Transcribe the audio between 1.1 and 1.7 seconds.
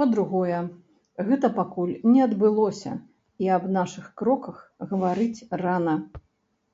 гэтага